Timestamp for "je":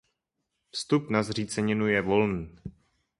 1.87-2.01